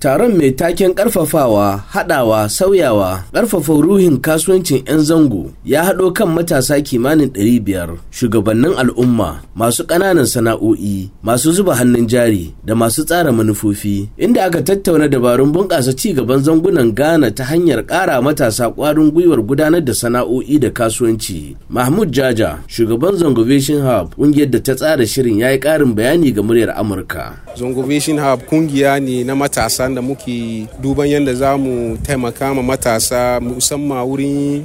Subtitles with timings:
[0.00, 6.80] Taron mai taken ƙarfafawa, haɗawa, sauyawa, ƙarfafa ruhin kasuwancin 'yan zango ya haɗo kan matasa
[6.80, 14.08] kimanin 500 shugabannin al'umma, masu ƙananan sana'o'i, masu zuba hannun jari da masu tsara manufofi,
[14.16, 19.44] inda aka tattauna dabarun bunƙasa ci gaban zangunan Ghana ta hanyar ƙara matasa ƙwarin gwiwar
[19.44, 21.56] gudanar da sana'o'i da kasuwanci.
[21.68, 26.40] Mahmud Jaja, shugaban Zongovation Hub, ƙungiyar da ta tsara shirin ya yi ƙarin bayani ga
[26.40, 27.36] muryar Amurka.
[27.56, 33.40] Zongovation Hub ƙungiya ne na matasa da muke duban yadda za mu taimaka ma matasa
[33.40, 34.64] musamman wurin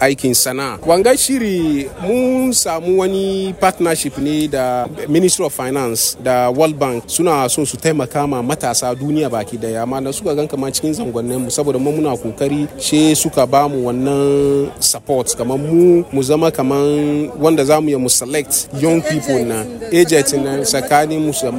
[0.00, 0.78] aikin sana'a.
[0.86, 7.48] Wanga shiri mun samu wani partnership ne da Ministry of Finance da World Bank suna
[7.48, 9.82] son su taimaka ma matasa duniya baki ɗaya.
[9.82, 13.68] Amma da suka gan kamar cikin zangonnin mu saboda mu muna ƙoƙari she suka ba
[13.68, 15.34] mu wannan support.
[15.36, 16.80] Kamar mu mu zama kamar
[17.38, 21.52] wanda za mu mu select young people na agent na tsakanin musu da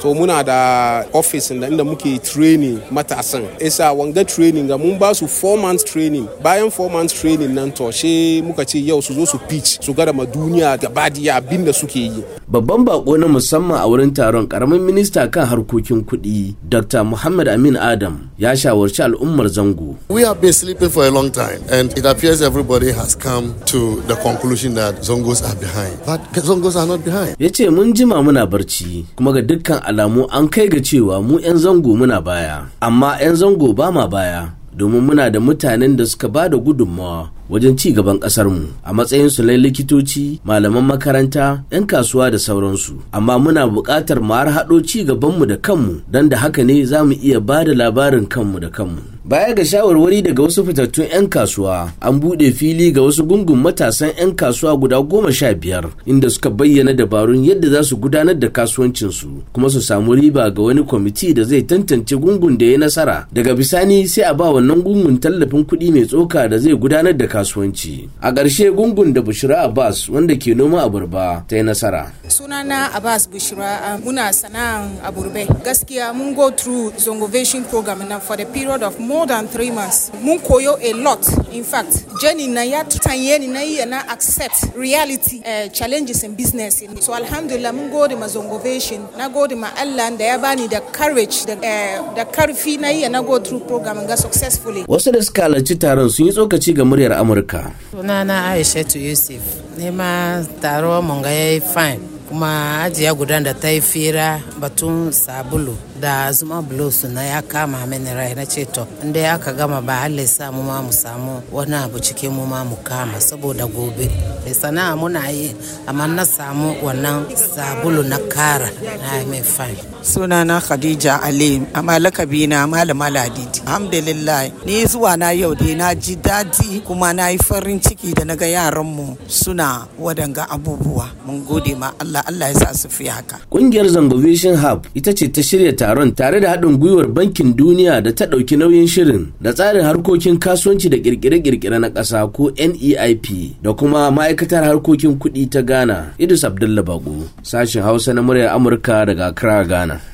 [0.00, 3.44] to muna da office da inda muke training matasan.
[3.60, 6.28] Isa wanga training ga mun ba su 4 months training.
[6.42, 9.92] Bayan 4 months training nan to she muka ce yau su zo su pitch su
[9.94, 12.22] gada ma duniya gabadiya abin da suke yi.
[12.48, 17.76] Babban bako na musamman a wurin taron ƙaramin minista kan harkokin kuɗi dr muhammad amin
[17.76, 19.96] adam ya shawarci al'ummar zango.
[20.08, 24.00] We have been sleeping for a long time and it appears everybody has come to
[24.06, 25.98] the conclusion that zongos are behind.
[26.06, 27.36] But zongos are not behind.
[27.38, 31.38] Ya ce mun jima muna barci kuma ga dukkan alamu an kai ga cewa mu
[31.40, 36.04] 'yan zango muna baya amma 'yan zango ba ma baya domin muna da mutanen da
[36.06, 37.30] suka ba da gudunmawa.
[37.50, 42.94] Wajen ci gaban mu a matsayin su na likitoci malaman makaranta 'yan kasuwa da sauransu.
[43.12, 47.04] Amma muna buƙatar mu har haɗo ci gabanmu da kanmu don da haka ne za
[47.04, 49.14] mu iya ba da labarin kanmu da kanmu.
[49.24, 54.12] Baya ga shawarwari daga wasu fitattun 'yan kasuwa an buɗe fili ga wasu gungun matasan
[54.18, 58.48] 'yan kasuwa guda goma sha biyar inda suka bayyana dabarun yadda za su gudanar da
[58.48, 63.26] kasuwancinsu kuma su samu riba ga wani kwamiti da zai tantance gungun da ya nasara.
[63.32, 67.26] Daga bisani sai a ba wannan gungun tallafin kuɗi mai tsoka da zai gudanar da
[67.34, 68.08] kasuwanci.
[68.22, 72.12] A ƙarshe gungun da bushira abbas wanda ke noma aburba ta yi nasara.
[72.28, 75.46] Sunana abbas bushira muna sana'an aburbe.
[75.64, 80.12] Gaskiya mun go through zongovation program na for the period of more than three months.
[80.22, 81.22] Mun koyo a lot.
[81.52, 86.34] In fact jenny na ya tanye ni na iya na accept reality uh, challenges in
[86.34, 86.82] business.
[87.00, 91.44] So alhamdulillah mun gode ma zongovation na gode ma allah da ya bani da courage
[91.46, 94.84] da, uh, da ƙarfi na iya na go through program ga successfully.
[94.88, 97.70] Wasu da suka halarci taron sun yi tsokaci ga muryar amurka.
[97.90, 99.42] Sunana aishatu yusuf.
[99.78, 102.00] Nema taro mun ga yayi fine.
[102.28, 107.86] Kuma ajiya guda da ta yi fira batun sabulu da zuma blues na ya kama
[107.86, 108.34] mini rai.
[108.34, 111.74] Na ce to inda ya ka gama ba halle sa mu ma mu samu wani
[111.74, 114.08] abu cikin mu ma mu kama saboda gobe.
[114.52, 115.54] Sana'a muna yi
[115.86, 118.68] amma na samu wannan sabulu na kara
[119.00, 119.93] na mai fine.
[120.04, 123.60] Sunana khadija ali amma lakabi na malama ladidi.
[123.66, 128.24] Alhamdulillah ni zuwa na yau dai na ji daɗi kuma na yi farin ciki da
[128.24, 131.06] na ga yaran mu suna wadanga abubuwa.
[131.26, 133.36] Mun gode ma Allah Allah ya sa su fi haka.
[133.50, 138.00] Kungiyar zango vision hub ita ce ta shirya taron tare da haɗin gwiwar bankin duniya
[138.04, 143.26] da ta ɗauki nauyin shirin da tsarin harkokin kasuwanci da kirkire-kirkire na ƙasa ko neip
[143.62, 149.06] da kuma ma'aikatar harkokin kuɗi ta ghana idris abdullah bago sashen hausa na muryar amurka
[149.08, 149.93] daga accra ghana.
[149.94, 150.04] Turner.